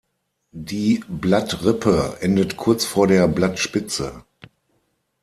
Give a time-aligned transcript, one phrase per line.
[0.55, 4.25] Die Blattrippe endet kurz vor der Blattspitze.